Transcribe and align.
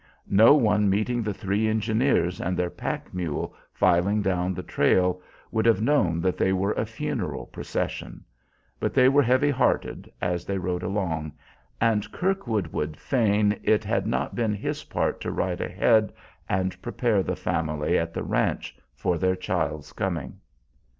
No 0.31 0.55
one 0.55 0.89
meeting 0.89 1.21
the 1.21 1.31
three 1.31 1.67
engineers 1.67 2.41
and 2.41 2.57
their 2.57 2.71
pack 2.71 3.13
mule 3.13 3.53
filing 3.71 4.23
down 4.23 4.55
the 4.55 4.63
trail 4.63 5.21
would 5.51 5.67
have 5.67 5.79
known 5.79 6.21
that 6.21 6.37
they 6.37 6.51
were 6.51 6.71
a 6.71 6.87
funeral 6.87 7.45
procession; 7.45 8.23
but 8.79 8.95
they 8.95 9.07
were 9.07 9.21
heavy 9.21 9.51
hearted 9.51 10.11
as 10.19 10.43
they 10.43 10.57
rode 10.57 10.81
along, 10.81 11.33
and 11.79 12.11
Kirkwood 12.11 12.65
would 12.73 12.97
fain 12.97 13.59
it 13.61 13.83
had 13.83 14.07
not 14.07 14.33
been 14.33 14.55
his 14.55 14.85
part 14.85 15.21
to 15.21 15.29
ride 15.31 15.61
ahead 15.61 16.11
and 16.49 16.81
prepare 16.81 17.21
the 17.21 17.35
family 17.35 17.95
at 17.95 18.11
the 18.11 18.23
ranch 18.23 18.75
for 18.95 19.19
their 19.19 19.35
child's 19.35 19.93
coming. 19.93 20.39